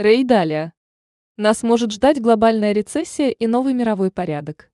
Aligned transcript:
Рэй 0.00 0.24
Далия. 0.24 0.72
Нас 1.36 1.62
может 1.62 1.92
ждать 1.92 2.22
глобальная 2.22 2.72
рецессия 2.72 3.28
и 3.28 3.46
новый 3.46 3.74
мировой 3.74 4.10
порядок. 4.10 4.72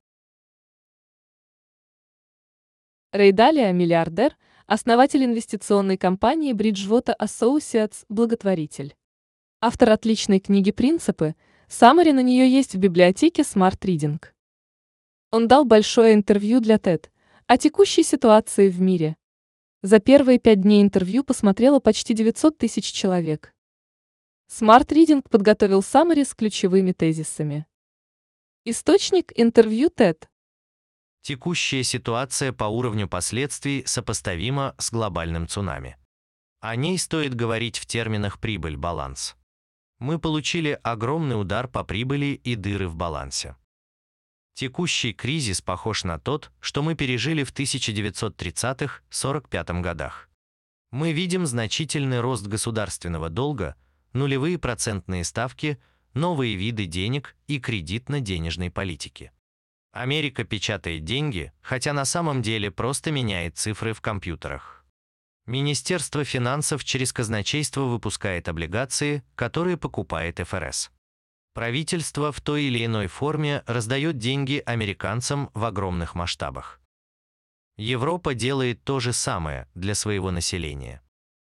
Рэй 3.11 3.33
Далия– 3.33 3.73
миллиардер, 3.73 4.37
основатель 4.67 5.25
инвестиционной 5.25 5.97
компании 5.97 6.55
Bridgewater 6.55 7.17
Associates, 7.21 8.05
благотворитель. 8.09 8.95
Автор 9.61 9.91
отличной 9.91 10.39
книги 10.39 10.71
«Принципы», 10.71 11.35
Саммари 11.67 12.13
на 12.13 12.23
нее 12.23 12.49
есть 12.49 12.77
в 12.77 12.79
библиотеке 12.79 13.43
Smart 13.43 13.81
Reading. 13.81 14.25
Он 15.33 15.49
дал 15.49 15.65
большое 15.65 16.15
интервью 16.15 16.61
для 16.61 16.77
TED 16.77 17.11
о 17.49 17.59
текущей 17.59 18.05
ситуации 18.05 18.69
в 18.69 18.81
мире. 18.81 19.17
За 19.83 19.99
первые 19.99 20.39
пять 20.39 20.61
дней 20.61 20.83
интервью 20.83 21.25
посмотрело 21.25 21.81
почти 21.81 22.15
900 22.15 22.59
тысяч 22.59 22.93
человек. 22.93 23.56
Smart 24.49 24.87
Reading 24.91 25.29
подготовил 25.29 25.83
Саммари 25.83 26.23
с 26.23 26.33
ключевыми 26.33 26.93
тезисами. 26.93 27.67
Источник 28.65 29.33
интервью 29.35 29.89
TED. 29.89 30.29
Текущая 31.23 31.83
ситуация 31.83 32.53
по 32.53 32.63
уровню 32.65 33.09
последствий 33.09 33.85
сопоставима 33.87 34.77
с 34.79 34.93
глобальным 34.93 35.49
цунами. 35.49 35.99
О 36.61 36.77
ней 36.77 36.97
стоит 36.97 37.35
говорить 37.35 37.79
в 37.79 37.87
терминах 37.87 38.39
прибыль-баланс. 38.39 39.35
Мы 39.99 40.21
получили 40.21 40.79
огромный 40.85 41.41
удар 41.41 41.67
по 41.67 41.83
прибыли 41.83 42.41
и 42.45 42.55
дыры 42.55 42.87
в 42.87 42.95
балансе. 42.95 43.57
Текущий 44.55 45.13
кризис 45.13 45.61
похож 45.61 46.05
на 46.05 46.21
тот, 46.21 46.53
что 46.61 46.83
мы 46.83 46.95
пережили 46.95 47.43
в 47.43 47.53
1930-45 47.53 49.81
годах. 49.81 50.31
Мы 50.93 51.11
видим 51.11 51.47
значительный 51.47 52.21
рост 52.21 52.47
государственного 52.47 53.29
долга– 53.29 53.75
нулевые 54.13 54.59
процентные 54.59 55.25
ставки, 55.25 55.79
новые 56.15 56.57
виды 56.57 56.87
денег 56.87 57.37
и 57.47 57.59
кредитно-денежной 57.59 58.71
политики. 58.71 59.33
Америка 59.93 60.45
печатает 60.45 61.05
деньги, 61.05 61.53
хотя 61.63 61.93
на 61.93 62.05
самом 62.05 62.43
деле 62.43 62.71
просто 62.71 63.11
меняет 63.11 63.57
цифры 63.57 63.93
в 63.95 64.01
компьютерах. 64.01 64.85
Министерство 65.47 66.25
финансов 66.25 66.85
через 66.85 67.13
казначейство 67.13 67.83
выпускает 67.83 68.49
облигации, 68.49 69.23
которые 69.37 69.77
покупает 69.77 70.39
ФРС. 70.39 70.91
Правительство 71.55 72.33
в 72.33 72.41
той 72.43 72.65
или 72.65 72.85
иной 72.85 73.07
форме 73.07 73.63
раздает 73.67 74.19
деньги 74.19 74.63
американцам 74.67 75.51
в 75.55 75.65
огромных 75.65 76.15
масштабах. 76.15 76.81
Европа 77.79 78.35
делает 78.35 78.83
то 78.85 79.01
же 79.01 79.13
самое 79.13 79.69
для 79.75 79.95
своего 79.95 80.31
населения. 80.31 81.01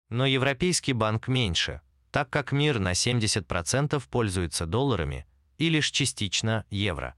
Но 0.09 0.25
Европейский 0.25 0.93
банк 0.93 1.27
меньше, 1.27 1.81
так 2.11 2.29
как 2.29 2.51
мир 2.51 2.79
на 2.79 2.91
70% 2.91 4.01
пользуется 4.09 4.65
долларами 4.65 5.25
и 5.57 5.69
лишь 5.69 5.91
частично 5.91 6.65
евро. 6.69 7.15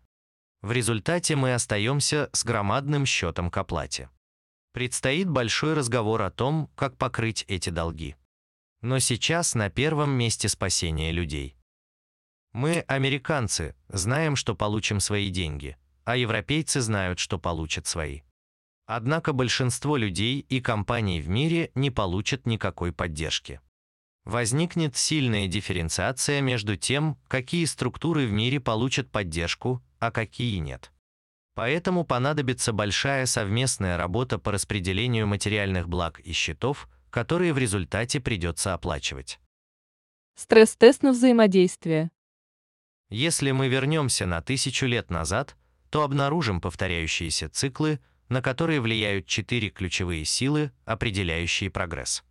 В 0.61 0.71
результате 0.71 1.35
мы 1.35 1.53
остаемся 1.53 2.29
с 2.31 2.45
громадным 2.45 3.05
счетом 3.05 3.49
к 3.49 3.57
оплате. 3.57 4.09
Предстоит 4.71 5.29
большой 5.29 5.73
разговор 5.73 6.21
о 6.21 6.31
том, 6.31 6.69
как 6.75 6.97
покрыть 6.97 7.43
эти 7.47 7.69
долги. 7.69 8.15
Но 8.81 8.99
сейчас 8.99 9.55
на 9.55 9.69
первом 9.69 10.11
месте 10.11 10.47
спасение 10.47 11.11
людей. 11.11 11.55
Мы, 12.53 12.79
американцы, 12.87 13.75
знаем, 13.87 14.35
что 14.35 14.55
получим 14.55 14.99
свои 14.99 15.29
деньги, 15.29 15.77
а 16.05 16.17
европейцы 16.17 16.81
знают, 16.81 17.19
что 17.19 17.39
получат 17.39 17.87
свои. 17.87 18.21
Однако 18.85 19.33
большинство 19.33 19.97
людей 19.97 20.39
и 20.39 20.59
компаний 20.59 21.21
в 21.21 21.29
мире 21.29 21.71
не 21.73 21.89
получат 21.89 22.45
никакой 22.45 22.91
поддержки 22.91 23.59
возникнет 24.25 24.95
сильная 24.95 25.47
дифференциация 25.47 26.41
между 26.41 26.75
тем, 26.75 27.17
какие 27.27 27.65
структуры 27.65 28.25
в 28.25 28.31
мире 28.31 28.59
получат 28.59 29.11
поддержку, 29.11 29.81
а 29.99 30.11
какие 30.11 30.57
нет. 30.57 30.91
Поэтому 31.55 32.03
понадобится 32.03 32.73
большая 32.73 33.25
совместная 33.25 33.97
работа 33.97 34.39
по 34.39 34.51
распределению 34.51 35.27
материальных 35.27 35.87
благ 35.87 36.19
и 36.19 36.31
счетов, 36.31 36.89
которые 37.09 37.53
в 37.53 37.57
результате 37.59 38.19
придется 38.19 38.73
оплачивать. 38.73 39.39
Стресс-тест 40.35 41.03
на 41.03 41.11
взаимодействие. 41.11 42.09
Если 43.09 43.51
мы 43.51 43.67
вернемся 43.67 44.25
на 44.25 44.41
тысячу 44.41 44.87
лет 44.87 45.11
назад, 45.11 45.55
то 45.91 46.01
обнаружим 46.01 46.59
повторяющиеся 46.59 47.49
циклы, 47.49 47.99
на 48.29 48.41
которые 48.41 48.81
влияют 48.81 49.27
четыре 49.27 49.69
ключевые 49.69 50.25
силы, 50.25 50.71
определяющие 50.85 51.69
прогресс. 51.69 52.23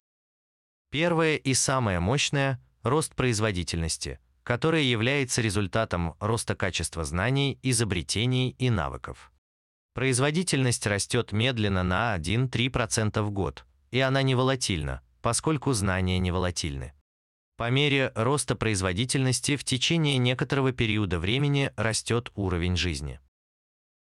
Первое 0.93 1.37
и 1.37 1.55
самое 1.55 2.01
мощное– 2.01 2.61
рост 2.83 3.15
производительности, 3.15 4.21
которое 4.45 4.83
является 4.83 5.41
результатом 5.41 6.17
роста 6.21 6.55
качества 6.55 7.03
знаний, 7.05 7.59
изобретений 7.63 8.51
и 8.59 8.69
навыков. 8.69 9.33
Производительность 9.95 10.87
растет 10.87 11.33
медленно 11.33 11.83
на 11.83 12.15
1-3% 12.19 13.23
в 13.23 13.31
год, 13.31 13.65
и 13.91 14.01
она 14.01 14.21
не 14.21 14.35
волатильна, 14.35 15.01
поскольку 15.23 15.73
знания 15.73 16.19
не 16.19 16.31
волатильны. 16.31 16.93
По 17.57 17.71
мере 17.71 18.13
роста 18.15 18.55
производительности 18.55 19.57
в 19.57 19.65
течение 19.65 20.19
некоторого 20.19 20.73
периода 20.73 21.19
времени 21.19 21.73
растет 21.77 22.31
уровень 22.35 22.77
жизни. 22.77 23.19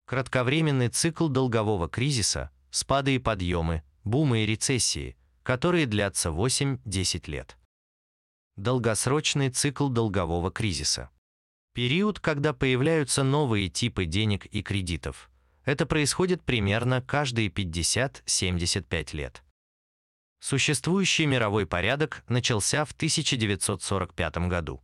Кратковременный 0.07 0.89
цикл 0.89 1.29
долгового 1.29 1.91
кризиса, 1.91 2.51
спады 2.71 3.17
и 3.17 3.19
подъемы, 3.19 3.83
бумы 4.03 4.45
и 4.45 4.47
рецессии 4.47 5.19
которые 5.51 5.87
длятся 5.87 6.29
8-10 6.29 7.29
лет. 7.29 7.59
Долгосрочный 8.55 9.51
цикл 9.51 9.89
долгового 9.89 10.53
кризиса. 10.53 11.11
Период, 11.75 12.21
когда 12.21 12.53
появляются 12.53 13.25
новые 13.25 13.69
типы 13.69 14.05
денег 14.05 14.47
и 14.47 14.63
кредитов. 14.63 15.29
Это 15.65 15.87
происходит 15.87 16.41
примерно 16.45 17.03
каждые 17.03 17.49
50-75 17.49 19.17
лет. 19.17 19.43
Существующий 20.39 21.27
мировой 21.27 21.67
порядок 21.67 22.23
начался 22.29 22.85
в 22.85 22.93
1945 22.93 24.37
году. 24.47 24.81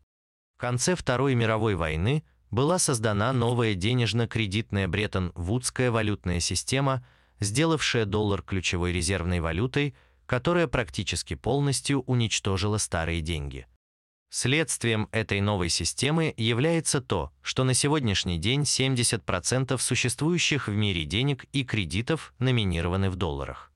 В 0.57 0.61
конце 0.61 0.97
Второй 0.97 1.37
мировой 1.37 1.77
войны 1.77 2.25
была 2.51 2.81
создана 2.81 3.33
новая 3.33 3.75
денежно-кредитная 3.75 4.89
Бреттон-Вудская 4.89 5.93
валютная 5.93 6.41
система, 6.41 7.07
сделавшая 7.39 8.05
доллар 8.05 8.43
ключевой 8.43 8.93
резервной 8.93 9.39
валютой– 9.39 9.95
которая 10.27 10.67
практически 10.67 11.35
полностью 11.35 12.03
уничтожила 12.03 12.79
старые 12.79 13.21
деньги. 13.21 13.67
Следствием 14.29 15.09
этой 15.13 15.41
новой 15.41 15.69
системы 15.69 16.35
является 16.37 17.01
то, 17.01 17.33
что 17.43 17.65
на 17.65 17.75
сегодняшний 17.75 18.39
день 18.39 18.63
70% 18.63 19.79
существующих 19.79 20.69
в 20.69 20.73
мире 20.73 21.05
денег 21.05 21.45
и 21.53 21.65
кредитов 21.65 22.35
номинированы 22.39 23.09
в 23.09 23.17
долларах. 23.17 23.73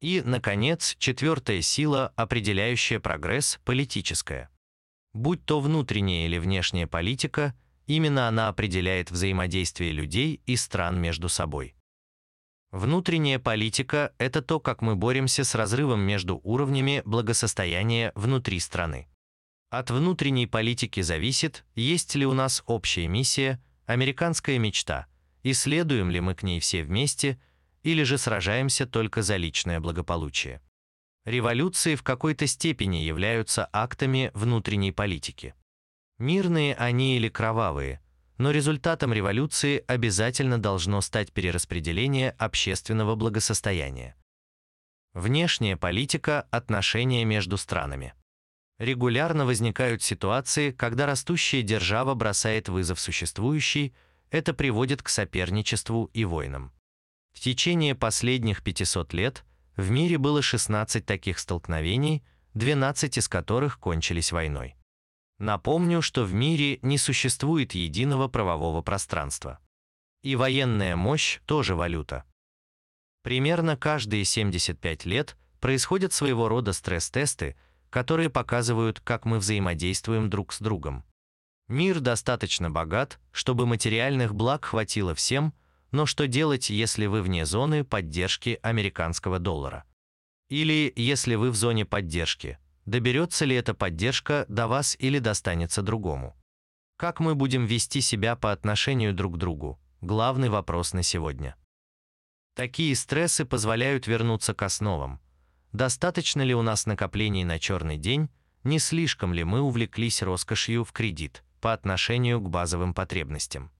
И, 0.00 0.22
наконец, 0.24 0.94
четвертая 0.98 1.60
сила, 1.60 2.12
определяющая 2.14 3.00
прогресс, 3.00 3.58
политическая. 3.64 4.48
Будь 5.12 5.44
то 5.44 5.58
внутренняя 5.60 6.26
или 6.26 6.38
внешняя 6.38 6.86
политика, 6.86 7.54
именно 7.86 8.28
она 8.28 8.48
определяет 8.48 9.10
взаимодействие 9.10 9.90
людей 9.90 10.40
и 10.46 10.54
стран 10.54 11.00
между 11.00 11.28
собой. 11.28 11.74
Внутренняя 12.70 13.38
политика– 13.38 14.12
это 14.18 14.42
то, 14.42 14.60
как 14.60 14.82
мы 14.82 14.94
боремся 14.94 15.42
с 15.42 15.54
разрывом 15.54 16.00
между 16.00 16.38
уровнями 16.44 17.02
благосостояния 17.06 18.12
внутри 18.14 18.60
страны. 18.60 19.08
От 19.70 19.90
внутренней 19.90 20.46
политики 20.46 21.00
зависит, 21.00 21.64
есть 21.74 22.14
ли 22.14 22.26
у 22.26 22.34
нас 22.34 22.62
общая 22.66 23.06
миссия, 23.06 23.62
американская 23.86 24.58
мечта, 24.58 25.06
исследуем 25.42 26.10
ли 26.10 26.20
мы 26.20 26.34
к 26.34 26.42
ней 26.42 26.60
все 26.60 26.82
вместе, 26.82 27.40
или 27.82 28.02
же 28.02 28.18
сражаемся 28.18 28.86
только 28.86 29.22
за 29.22 29.36
личное 29.36 29.80
благополучие. 29.80 30.60
Революции 31.24 31.94
в 31.94 32.02
какой-то 32.02 32.46
степени 32.46 32.98
являются 32.98 33.68
актами 33.72 34.30
внутренней 34.34 34.92
политики. 34.92 35.54
Мирные 36.18 36.74
они 36.74 37.16
или 37.16 37.30
кровавые– 37.30 38.02
но 38.38 38.52
результатом 38.52 39.12
революции 39.12 39.84
обязательно 39.86 40.58
должно 40.58 41.00
стать 41.00 41.32
перераспределение 41.32 42.30
общественного 42.38 43.16
благосостояния. 43.16 44.14
Внешняя 45.12 45.76
политика– 45.76 46.42
отношения 46.50 47.24
между 47.24 47.56
странами. 47.56 48.14
Регулярно 48.78 49.44
возникают 49.44 50.02
ситуации, 50.02 50.70
когда 50.70 51.06
растущая 51.06 51.62
держава 51.62 52.14
бросает 52.14 52.68
вызов 52.68 53.00
существующей, 53.00 53.92
это 54.30 54.54
приводит 54.54 55.02
к 55.02 55.08
соперничеству 55.08 56.08
и 56.14 56.24
войнам. 56.24 56.72
В 57.32 57.40
течение 57.40 57.96
последних 57.96 58.62
500 58.62 59.12
лет 59.14 59.44
в 59.76 59.90
мире 59.90 60.18
было 60.18 60.42
16 60.42 61.04
таких 61.04 61.40
столкновений, 61.40 62.22
12 62.54 63.18
из 63.18 63.28
которых 63.28 63.80
кончились 63.80 64.30
войной. 64.30 64.77
Напомню, 65.38 66.02
что 66.02 66.24
в 66.24 66.34
мире 66.34 66.78
не 66.82 66.98
существует 66.98 67.72
единого 67.74 68.28
правового 68.28 68.82
пространства. 68.82 69.60
И 70.22 70.34
военная 70.34 70.96
мощь 70.96 71.40
тоже 71.46 71.76
валюта. 71.76 72.24
Примерно 73.22 73.76
каждые 73.76 74.24
75 74.24 75.04
лет 75.04 75.36
происходят 75.60 76.12
своего 76.12 76.48
рода 76.48 76.72
стресс-тесты, 76.72 77.56
которые 77.90 78.30
показывают, 78.30 79.00
как 79.00 79.24
мы 79.24 79.38
взаимодействуем 79.38 80.28
друг 80.28 80.52
с 80.52 80.60
другом. 80.60 81.04
Мир 81.68 82.00
достаточно 82.00 82.70
богат, 82.70 83.20
чтобы 83.30 83.66
материальных 83.66 84.34
благ 84.34 84.64
хватило 84.64 85.14
всем, 85.14 85.52
но 85.90 86.06
что 86.06 86.26
делать, 86.26 86.70
если 86.70 87.06
вы 87.06 87.22
вне 87.22 87.46
зоны 87.46 87.84
поддержки 87.84 88.58
американского 88.62 89.38
доллара? 89.38 89.84
Или 90.48 90.92
если 90.96 91.34
вы 91.34 91.50
в 91.50 91.56
зоне 91.56 91.84
поддержки, 91.84 92.58
доберется 92.88 93.44
ли 93.44 93.54
эта 93.54 93.74
поддержка 93.74 94.46
до 94.48 94.66
вас 94.66 94.96
или 94.98 95.18
достанется 95.18 95.82
другому? 95.82 96.36
Как 96.96 97.20
мы 97.20 97.34
будем 97.34 97.66
вести 97.66 98.00
себя 98.00 98.34
по 98.34 98.50
отношению 98.50 99.14
друг 99.14 99.34
к 99.34 99.36
другу? 99.36 99.78
Главный 100.00 100.48
вопрос 100.48 100.94
на 100.94 101.02
сегодня. 101.02 101.54
Такие 102.54 102.96
стрессы 102.96 103.44
позволяют 103.44 104.06
вернуться 104.06 104.54
к 104.54 104.62
основам. 104.62 105.20
Достаточно 105.72 106.42
ли 106.42 106.54
у 106.54 106.62
нас 106.62 106.86
накоплений 106.86 107.44
на 107.44 107.58
черный 107.58 107.98
день, 107.98 108.30
не 108.64 108.78
слишком 108.78 109.34
ли 109.34 109.44
мы 109.44 109.60
увлеклись 109.60 110.22
роскошью 110.22 110.84
в 110.84 110.92
кредит 110.92 111.44
по 111.60 111.72
отношению 111.72 112.40
к 112.40 112.48
базовым 112.48 112.94
потребностям? 112.94 113.70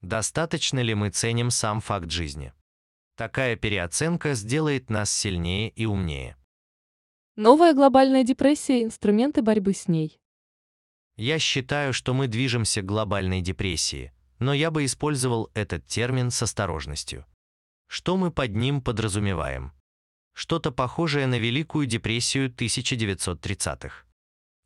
Достаточно 0.00 0.80
ли 0.80 0.94
мы 0.94 1.10
ценим 1.10 1.50
сам 1.50 1.80
факт 1.80 2.10
жизни? 2.10 2.52
Такая 3.16 3.56
переоценка 3.56 4.34
сделает 4.34 4.90
нас 4.90 5.10
сильнее 5.10 5.70
и 5.70 5.86
умнее. 5.86 6.36
Новая 7.36 7.74
глобальная 7.74 8.22
депрессия– 8.22 8.82
инструменты 8.84 9.42
борьбы 9.42 9.74
с 9.74 9.88
ней. 9.88 10.20
Я 11.16 11.40
считаю, 11.40 11.92
что 11.92 12.14
мы 12.14 12.28
движемся 12.28 12.80
к 12.80 12.86
глобальной 12.86 13.40
депрессии, 13.40 14.12
но 14.38 14.54
я 14.54 14.70
бы 14.70 14.84
использовал 14.84 15.50
этот 15.52 15.84
термин 15.84 16.30
с 16.30 16.40
осторожностью. 16.44 17.26
Что 17.88 18.16
мы 18.16 18.30
под 18.30 18.54
ним 18.54 18.80
подразумеваем? 18.80 19.72
Что-то 20.32 20.70
похожее 20.70 21.26
на 21.26 21.36
Великую 21.36 21.86
депрессию 21.86 22.50
1930-х. 22.50 24.04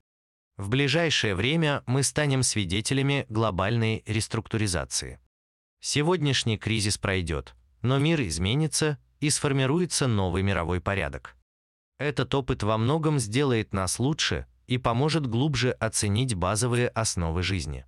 В 0.57 0.69
ближайшее 0.69 1.33
время 1.33 1.83
мы 1.87 2.03
станем 2.03 2.43
свидетелями 2.43 3.25
глобальной 3.27 4.03
реструктуризации. 4.05 5.19
Сегодняшний 5.79 6.57
кризис 6.57 6.97
пройдет, 6.97 7.55
но 7.81 7.97
мир 7.97 8.21
изменится 8.21 8.99
и 9.19 9.29
сформируется 9.29 10.07
новый 10.07 10.43
мировой 10.43 10.79
порядок. 10.79 11.35
Этот 11.97 12.35
опыт 12.35 12.61
во 12.61 12.77
многом 12.77 13.17
сделает 13.17 13.73
нас 13.73 13.97
лучше 13.97 14.45
и 14.67 14.77
поможет 14.77 15.25
глубже 15.25 15.71
оценить 15.71 16.35
базовые 16.35 16.87
основы 16.89 17.41
жизни. 17.41 17.85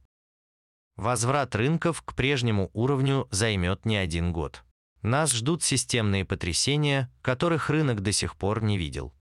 Возврат 0.95 1.55
рынков 1.55 2.01
к 2.01 2.15
прежнему 2.15 2.71
уровню 2.73 3.27
займет 3.29 3.85
не 3.85 3.97
один 3.97 4.31
год. 4.31 4.63
Нас 5.01 5.33
ждут 5.33 5.61
системные 5.61 6.25
потрясения, 6.25 7.11
которых 7.21 7.69
рынок 7.69 8.01
до 8.01 8.11
сих 8.11 8.35
пор 8.35 8.63
не 8.63 8.77
видел. 8.77 9.13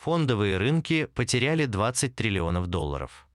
Фондовые 0.00 0.56
рынки 0.56 1.04
потеряли 1.04 1.66
20 1.66 2.16
триллионов 2.16 2.68
долларов. 2.68 3.28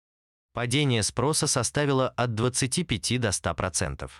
Падение 0.54 1.02
спроса 1.02 1.46
составило 1.46 2.08
от 2.08 2.34
25 2.34 3.20
до 3.20 3.28
100%. 3.28 4.10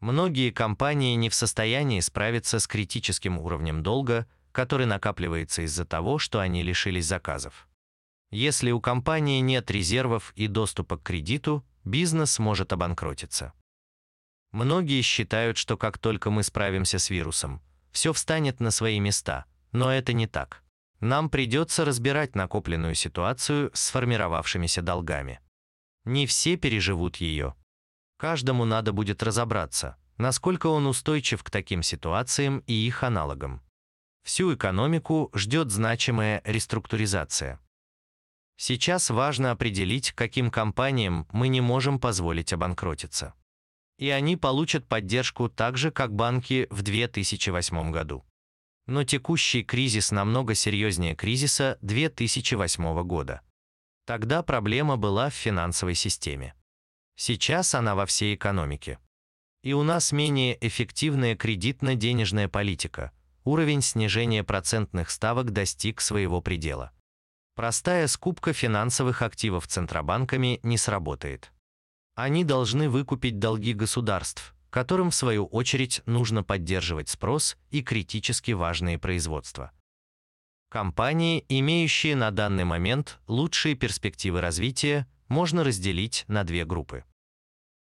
Многие 0.00 0.52
компании 0.52 1.14
не 1.16 1.28
в 1.28 1.34
состоянии 1.34 2.00
справиться 2.00 2.60
с 2.60 2.66
критическим 2.66 3.38
уровнем 3.38 3.82
долга, 3.82 4.26
который 4.52 4.86
накапливается 4.86 5.60
из-за 5.66 5.84
того, 5.84 6.18
что 6.18 6.40
они 6.40 6.62
лишились 6.62 7.04
заказов. 7.04 7.68
Если 8.30 8.70
у 8.70 8.80
компании 8.80 9.40
нет 9.40 9.70
резервов 9.70 10.32
и 10.34 10.46
доступа 10.46 10.96
к 10.96 11.02
кредиту, 11.02 11.62
бизнес 11.84 12.38
может 12.38 12.72
обанкротиться. 12.72 13.52
Многие 14.50 15.02
считают, 15.02 15.58
что 15.58 15.76
как 15.76 15.98
только 15.98 16.30
мы 16.30 16.42
справимся 16.42 16.98
с 16.98 17.10
вирусом, 17.10 17.60
все 17.92 18.14
встанет 18.14 18.60
на 18.60 18.70
свои 18.70 18.98
места, 18.98 19.44
но 19.72 19.92
это 19.92 20.14
не 20.14 20.26
так. 20.26 20.62
Нам 21.00 21.28
придется 21.28 21.84
разбирать 21.84 22.34
накопленную 22.34 22.94
ситуацию 22.94 23.70
с 23.74 23.80
сформировавшимися 23.86 24.82
долгами. 24.82 25.40
Не 26.04 26.26
все 26.26 26.56
переживут 26.56 27.16
ее. 27.16 27.54
Каждому 28.18 28.64
надо 28.64 28.92
будет 28.92 29.22
разобраться, 29.22 29.96
насколько 30.16 30.68
он 30.68 30.86
устойчив 30.86 31.42
к 31.42 31.50
таким 31.50 31.82
ситуациям 31.82 32.62
и 32.66 32.72
их 32.72 33.02
аналогам. 33.02 33.60
Всю 34.24 34.54
экономику 34.54 35.30
ждет 35.34 35.70
значимая 35.70 36.42
реструктуризация. 36.44 37.60
Сейчас 38.56 39.10
важно 39.10 39.50
определить, 39.50 40.12
каким 40.12 40.50
компаниям 40.50 41.28
мы 41.30 41.48
не 41.48 41.60
можем 41.60 42.00
позволить 42.00 42.52
обанкротиться 42.52 43.34
и 43.98 44.10
они 44.10 44.36
получат 44.36 44.86
поддержку 44.86 45.48
так 45.48 45.76
же, 45.76 45.90
как 45.90 46.14
банки 46.14 46.66
в 46.70 46.82
2008 46.82 47.90
году. 47.90 48.24
Но 48.86 49.04
текущий 49.04 49.64
кризис 49.64 50.12
намного 50.12 50.54
серьезнее 50.54 51.14
кризиса 51.14 51.78
2008 51.82 53.02
года. 53.02 53.40
Тогда 54.04 54.42
проблема 54.42 54.96
была 54.96 55.30
в 55.30 55.34
финансовой 55.34 55.94
системе. 55.94 56.54
Сейчас 57.16 57.74
она 57.74 57.94
во 57.94 58.06
всей 58.06 58.34
экономике. 58.34 58.98
И 59.62 59.72
у 59.72 59.82
нас 59.82 60.12
менее 60.12 60.56
эффективная 60.64 61.34
кредитно-денежная 61.34 62.48
политика. 62.48 63.10
Уровень 63.44 63.82
снижения 63.82 64.44
процентных 64.44 65.10
ставок 65.10 65.50
достиг 65.50 66.00
своего 66.00 66.40
предела. 66.40 66.92
Простая 67.56 68.06
скупка 68.06 68.52
финансовых 68.52 69.22
активов 69.22 69.66
центробанками 69.66 70.60
не 70.62 70.78
сработает. 70.78 71.52
Они 72.14 72.44
должны 72.44 72.88
выкупить 72.88 73.38
долги 73.38 73.72
государств, 73.72 74.54
которым 74.76 75.08
в 75.08 75.14
свою 75.14 75.46
очередь 75.46 76.02
нужно 76.04 76.44
поддерживать 76.44 77.08
спрос 77.08 77.56
и 77.70 77.82
критически 77.82 78.52
важные 78.52 78.98
производства. 78.98 79.72
Компании, 80.68 81.46
имеющие 81.48 82.14
на 82.14 82.30
данный 82.30 82.64
момент 82.64 83.18
лучшие 83.26 83.74
перспективы 83.74 84.42
развития, 84.42 85.06
можно 85.28 85.64
разделить 85.64 86.26
на 86.28 86.44
две 86.44 86.66
группы. 86.66 87.04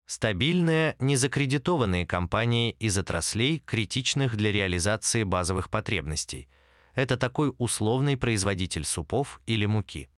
Стабильные, 0.08 0.96
незакредитованные 0.98 2.08
компании 2.08 2.72
из 2.80 2.98
отраслей, 2.98 3.60
критичных 3.60 4.36
для 4.36 4.52
реализации 4.52 5.22
базовых 5.22 5.70
потребностей. 5.70 6.50
Это 6.96 7.16
такой 7.16 7.54
условный 7.60 8.18
производитель 8.18 8.86
супов 8.86 9.40
или 9.46 9.68
муки. 9.68 10.10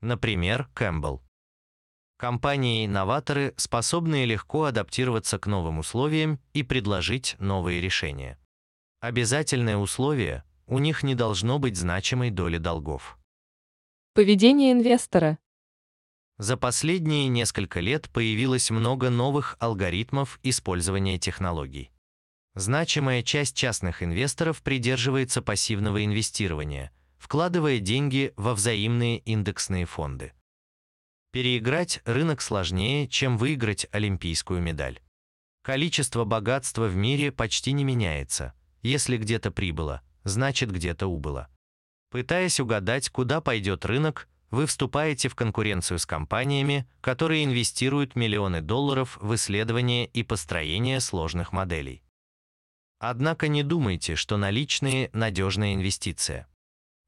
Например, 0.00 0.68
Campbell. 0.74 1.20
Компании-инноваторы 2.20 3.54
способны 3.56 4.26
легко 4.26 4.64
адаптироваться 4.64 5.38
к 5.38 5.46
новым 5.46 5.78
условиям 5.78 6.38
и 6.52 6.62
предложить 6.62 7.34
новые 7.38 7.80
решения. 7.80 8.38
Обязательное 9.00 9.78
условие– 9.78 10.44
у 10.66 10.78
них 10.80 11.02
не 11.02 11.14
должно 11.14 11.58
быть 11.58 11.78
значимой 11.78 12.28
доли 12.28 12.58
долгов. 12.58 13.18
Поведение 14.12 14.72
инвестора. 14.72 15.38
За 16.36 16.58
последние 16.58 17.26
несколько 17.28 17.80
лет 17.80 18.10
появилось 18.10 18.68
много 18.68 19.08
новых 19.08 19.56
алгоритмов 19.58 20.40
использования 20.42 21.18
технологий. 21.18 21.90
Значимая 22.54 23.22
часть 23.22 23.56
частных 23.56 24.02
инвесторов 24.02 24.60
придерживается 24.60 25.40
пассивного 25.40 26.04
инвестирования, 26.04 26.92
вкладывая 27.16 27.78
деньги 27.78 28.34
во 28.36 28.52
взаимные 28.52 29.20
индексные 29.20 29.86
фонды. 29.86 30.34
Переиграть 31.32 32.00
рынок 32.04 32.40
сложнее, 32.40 33.06
чем 33.06 33.38
выиграть 33.38 33.86
олимпийскую 33.92 34.60
медаль. 34.60 35.00
Количество 35.62 36.24
богатства 36.24 36.88
в 36.88 36.96
мире 36.96 37.30
почти 37.30 37.72
не 37.72 37.84
меняется. 37.84 38.52
Если 38.82 39.16
где-то 39.16 39.50
прибыло, 39.52 40.02
значит 40.24 40.72
где-то 40.72 41.06
убыло. 41.06 41.48
Пытаясь 42.10 42.58
угадать, 42.58 43.10
куда 43.10 43.40
пойдет 43.40 43.84
рынок, 43.84 44.28
вы 44.50 44.66
вступаете 44.66 45.28
в 45.28 45.36
конкуренцию 45.36 46.00
с 46.00 46.06
компаниями, 46.06 46.88
которые 47.00 47.44
инвестируют 47.44 48.16
миллионы 48.16 48.60
долларов 48.60 49.16
в 49.20 49.32
исследование 49.36 50.06
и 50.06 50.24
построение 50.24 50.98
сложных 50.98 51.52
моделей. 51.52 52.02
Однако 52.98 53.46
не 53.46 53.62
думайте, 53.62 54.16
что 54.16 54.36
наличные– 54.36 55.10
надежная 55.12 55.74
инвестиция. 55.74 56.48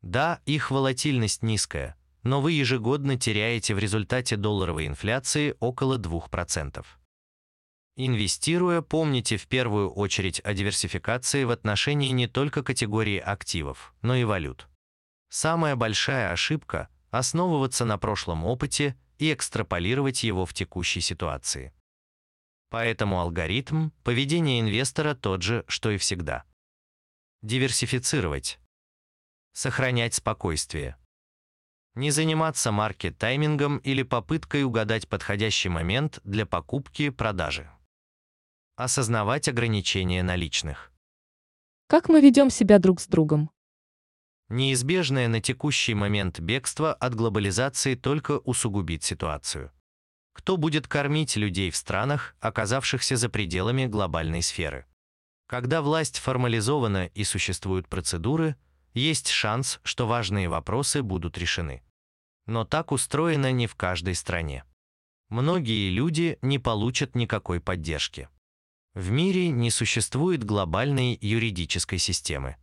Да, 0.01 0.41
их 0.47 0.71
волатильность 0.71 1.43
низкая, 1.43 1.97
но 2.23 2.41
вы 2.41 2.53
ежегодно 2.53 3.19
теряете 3.19 3.75
в 3.75 3.79
результате 3.79 4.37
долларовой 4.37 4.87
инфляции 4.87 5.57
около 5.61 5.99
2%. 5.99 6.85
Инвестируя, 7.97 8.81
помните 8.81 9.37
в 9.37 9.47
первую 9.47 9.91
очередь 9.91 10.41
о 10.41 10.55
диверсификации 10.55 11.45
в 11.45 11.51
отношении 11.51 12.09
не 12.09 12.27
только 12.27 12.63
категории 12.63 13.19
активов, 13.19 13.95
но 14.01 14.15
и 14.15 14.25
валют. 14.25 14.69
Самая 15.29 15.77
большая 15.77 16.33
ошибка– 16.33 16.89
основываться 17.11 17.85
на 17.85 17.99
прошлом 17.99 18.45
опыте 18.45 18.97
и 19.19 19.33
экстраполировать 19.33 20.23
его 20.25 20.47
в 20.47 20.55
текущей 20.55 21.01
ситуации. 21.01 21.73
Поэтому 22.71 23.21
алгоритм 23.21 23.91
поведения 24.03 24.61
инвестора 24.61 25.15
тот 25.15 25.43
же, 25.43 25.65
что 25.69 25.91
и 25.91 25.99
всегда. 25.99 26.45
Диверсифицировать. 27.43 28.59
Сохранять 29.53 30.15
спокойствие. 30.15 30.97
Не 31.95 32.11
заниматься 32.11 32.73
маркет-таймингом 32.73 33.77
или 33.79 34.03
попыткой 34.03 34.65
угадать 34.65 35.09
подходящий 35.09 35.69
момент 35.69 36.21
для 36.25 36.47
покупки-продажи. 36.47 37.71
Осознавать 38.77 39.49
ограничения 39.49 40.23
наличных. 40.23 40.91
Как 41.89 42.09
мы 42.09 42.23
ведем 42.23 42.49
себя 42.49 42.79
друг 42.79 43.01
с 43.01 43.07
другом? 43.07 43.51
Неизбежное 44.49 45.29
на 45.29 45.43
текущий 45.43 45.93
момент 45.93 46.41
бегство 46.41 46.95
от 46.95 47.15
глобализации 47.15 47.95
только 47.95 48.39
усугубит 48.39 49.03
ситуацию. 49.03 49.71
Кто 50.33 50.57
будет 50.57 50.89
кормить 50.89 51.37
людей 51.37 51.71
в 51.71 51.77
странах, 51.77 52.35
оказавшихся 52.41 53.17
за 53.17 53.29
пределами 53.29 53.85
глобальной 53.85 54.41
сферы? 54.41 54.87
Когда 55.47 55.83
власть 55.83 56.19
формализована 56.19 57.07
и 57.09 57.25
существуют 57.25 57.87
процедуры, 57.89 58.57
есть 58.95 59.29
шанс, 59.29 59.81
что 59.83 60.07
важные 60.07 60.49
вопросы 60.49 61.03
будут 61.03 61.39
решены. 61.39 61.83
Но 62.47 62.65
так 62.65 62.93
устроено 62.93 63.53
не 63.53 63.67
в 63.67 63.75
каждой 63.75 64.15
стране. 64.15 64.65
Многие 65.29 65.91
люди 65.91 66.39
не 66.43 66.59
получат 66.59 67.15
никакой 67.15 67.61
поддержки. 67.61 68.29
В 68.95 69.11
мире 69.11 69.49
не 69.49 69.71
существует 69.71 70.45
глобальной 70.45 71.19
юридической 71.21 71.99
системы. 71.99 72.57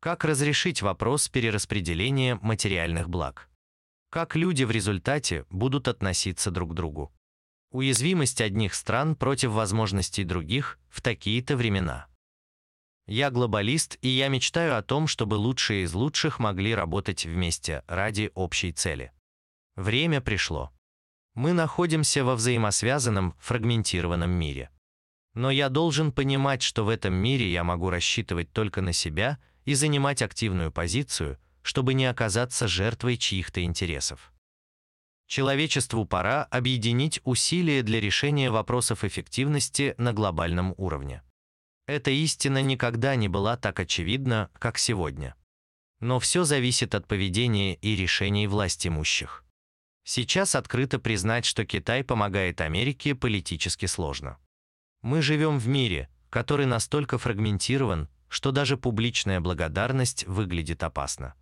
Как 0.00 0.24
разрешить 0.24 0.82
вопрос 0.82 1.28
перераспределения 1.28 2.38
материальных 2.42 3.08
благ? 3.08 3.48
как 4.12 4.36
люди 4.36 4.64
в 4.64 4.70
результате 4.70 5.46
будут 5.48 5.88
относиться 5.88 6.50
друг 6.50 6.72
к 6.72 6.74
другу. 6.74 7.10
Уязвимость 7.70 8.42
одних 8.42 8.74
стран 8.74 9.16
против 9.16 9.52
возможностей 9.52 10.22
других 10.22 10.78
в 10.90 11.00
такие-то 11.00 11.56
времена. 11.56 12.08
Я 13.12 13.30
глобалист, 13.30 13.98
и 14.00 14.08
я 14.08 14.28
мечтаю 14.28 14.74
о 14.74 14.82
том, 14.82 15.06
чтобы 15.06 15.34
лучшие 15.34 15.82
из 15.82 15.92
лучших 15.92 16.38
могли 16.38 16.74
работать 16.74 17.26
вместе 17.26 17.84
ради 17.86 18.30
общей 18.34 18.72
цели. 18.72 19.12
Время 19.76 20.22
пришло. 20.22 20.72
Мы 21.34 21.52
находимся 21.52 22.24
во 22.24 22.34
взаимосвязанном, 22.36 23.34
фрагментированном 23.38 24.30
мире. 24.30 24.70
Но 25.34 25.50
я 25.50 25.68
должен 25.68 26.10
понимать, 26.10 26.62
что 26.62 26.86
в 26.86 26.88
этом 26.88 27.12
мире 27.12 27.52
я 27.52 27.64
могу 27.64 27.90
рассчитывать 27.90 28.50
только 28.50 28.80
на 28.80 28.94
себя 28.94 29.38
и 29.66 29.74
занимать 29.74 30.22
активную 30.22 30.72
позицию, 30.72 31.38
чтобы 31.60 31.92
не 31.92 32.06
оказаться 32.06 32.66
жертвой 32.66 33.18
чьих-то 33.18 33.62
интересов. 33.62 34.32
Человечеству 35.26 36.06
пора 36.06 36.44
объединить 36.44 37.20
усилия 37.24 37.82
для 37.82 38.00
решения 38.00 38.50
вопросов 38.50 39.04
эффективности 39.04 39.94
на 39.98 40.14
глобальном 40.14 40.72
уровне. 40.78 41.22
Эта 41.92 42.10
истина 42.10 42.62
никогда 42.62 43.16
не 43.16 43.28
была 43.28 43.58
так 43.58 43.78
очевидна, 43.78 44.48
как 44.58 44.78
сегодня. 44.78 45.34
Но 46.00 46.20
все 46.20 46.42
зависит 46.44 46.94
от 46.94 47.06
поведения 47.06 47.74
и 47.74 47.94
решений 47.94 48.46
власть 48.46 48.86
имущих. 48.86 49.44
Сейчас 50.02 50.54
открыто 50.54 50.98
признать, 50.98 51.44
что 51.44 51.66
Китай 51.66 52.02
помогает 52.02 52.62
Америке 52.62 53.14
политически 53.14 53.84
сложно. 53.84 54.38
Мы 55.02 55.20
живем 55.20 55.58
в 55.58 55.68
мире, 55.68 56.08
который 56.30 56.64
настолько 56.64 57.18
фрагментирован, 57.18 58.08
что 58.28 58.52
даже 58.52 58.78
публичная 58.78 59.42
благодарность 59.42 60.26
выглядит 60.26 60.82
опасно. 60.82 61.34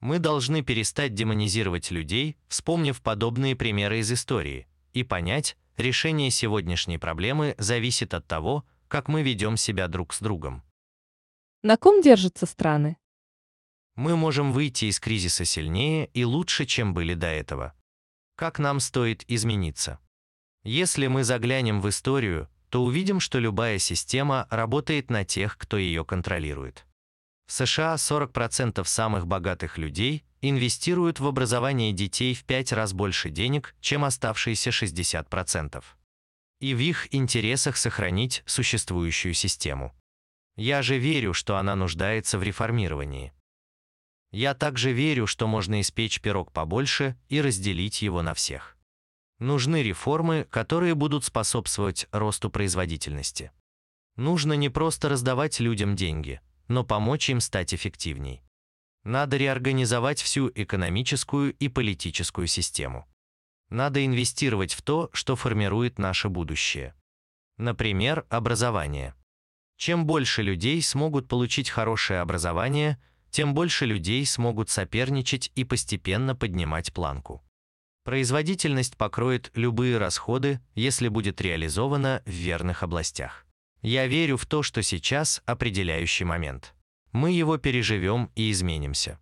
Мы 0.00 0.18
должны 0.18 0.62
перестать 0.62 1.14
демонизировать 1.14 1.92
людей, 1.92 2.36
вспомнив 2.48 3.00
подобные 3.00 3.54
примеры 3.54 4.00
из 4.00 4.10
истории, 4.10 4.66
и 4.92 5.04
понять, 5.04 5.56
решение 5.76 6.32
сегодняшней 6.32 6.98
проблемы 6.98 7.54
зависит 7.58 8.12
от 8.12 8.26
того, 8.26 8.64
как 8.88 9.08
мы 9.08 9.22
ведем 9.22 9.56
себя 9.56 9.88
друг 9.88 10.12
с 10.14 10.20
другом. 10.20 10.62
На 11.62 11.76
ком 11.76 12.02
держатся 12.02 12.46
страны? 12.46 12.96
Мы 13.96 14.16
можем 14.16 14.52
выйти 14.52 14.86
из 14.86 14.98
кризиса 14.98 15.44
сильнее 15.44 16.06
и 16.14 16.24
лучше, 16.24 16.66
чем 16.66 16.94
были 16.94 17.14
до 17.14 17.28
этого. 17.28 17.74
Как 18.36 18.58
нам 18.58 18.80
стоит 18.80 19.24
измениться? 19.28 20.00
Если 20.64 21.06
мы 21.06 21.24
заглянем 21.24 21.80
в 21.80 21.88
историю, 21.88 22.48
то 22.70 22.82
увидим, 22.82 23.20
что 23.20 23.38
любая 23.38 23.78
система 23.78 24.48
работает 24.50 25.10
на 25.10 25.24
тех, 25.24 25.56
кто 25.56 25.76
ее 25.76 26.04
контролирует. 26.04 26.86
В 27.46 27.52
США 27.52 27.94
40% 27.94 28.82
самых 28.84 29.26
богатых 29.26 29.78
людей 29.78 30.24
инвестируют 30.40 31.20
в 31.20 31.26
образование 31.26 31.92
детей 31.92 32.34
в 32.34 32.44
5 32.44 32.72
раз 32.72 32.92
больше 32.92 33.30
денег, 33.30 33.76
чем 33.80 34.04
оставшиеся 34.04 34.70
60%. 34.70 35.84
И 36.64 36.72
в 36.72 36.78
их 36.78 37.14
интересах 37.14 37.76
сохранить 37.76 38.42
существующую 38.46 39.34
систему. 39.34 39.94
Я 40.56 40.80
же 40.80 40.96
верю, 40.96 41.34
что 41.34 41.58
она 41.58 41.76
нуждается 41.76 42.38
в 42.38 42.42
реформировании. 42.42 43.34
Я 44.30 44.54
также 44.54 44.92
верю, 44.92 45.26
что 45.26 45.46
можно 45.46 45.82
испечь 45.82 46.22
пирог 46.22 46.52
побольше 46.52 47.18
и 47.28 47.42
разделить 47.42 48.00
его 48.00 48.22
на 48.22 48.32
всех. 48.32 48.78
Нужны 49.40 49.82
реформы, 49.82 50.46
которые 50.48 50.94
будут 50.94 51.26
способствовать 51.26 52.06
росту 52.12 52.48
производительности. 52.48 53.52
Нужно 54.16 54.54
не 54.54 54.70
просто 54.70 55.10
раздавать 55.10 55.60
людям 55.60 55.94
деньги, 55.94 56.40
но 56.68 56.82
помочь 56.82 57.28
им 57.28 57.40
стать 57.40 57.74
эффективней. 57.74 58.42
Надо 59.02 59.36
реорганизовать 59.36 60.22
всю 60.22 60.50
экономическую 60.54 61.52
и 61.52 61.68
политическую 61.68 62.46
систему. 62.46 63.06
Надо 63.74 64.06
инвестировать 64.06 64.72
в 64.72 64.82
то, 64.82 65.10
что 65.12 65.34
формирует 65.34 65.98
наше 65.98 66.28
будущее. 66.28 66.94
Например, 67.58 68.24
образование. 68.28 69.16
Чем 69.76 70.06
больше 70.06 70.42
людей 70.42 70.80
смогут 70.80 71.26
получить 71.26 71.70
хорошее 71.70 72.20
образование, 72.20 73.02
тем 73.30 73.52
больше 73.52 73.84
людей 73.84 74.24
смогут 74.26 74.70
соперничать 74.70 75.50
и 75.56 75.64
постепенно 75.64 76.36
поднимать 76.36 76.92
планку. 76.92 77.42
Производительность 78.04 78.96
покроет 78.96 79.50
любые 79.56 79.98
расходы, 79.98 80.60
если 80.76 81.08
будет 81.08 81.40
реализована 81.40 82.22
в 82.26 82.30
верных 82.30 82.84
областях. 82.84 83.44
Я 83.82 84.06
верю 84.06 84.36
в 84.36 84.46
то, 84.46 84.62
что 84.62 84.84
сейчас 84.84 85.42
определяющий 85.46 86.22
момент. 86.22 86.76
Мы 87.10 87.32
его 87.32 87.58
переживем 87.58 88.30
и 88.36 88.52
изменимся. 88.52 89.18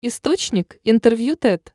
Источник– 0.00 0.76
интервью 0.84 1.34
TED. 1.34 1.72